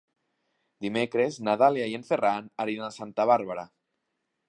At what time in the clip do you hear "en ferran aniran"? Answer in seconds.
1.99-2.91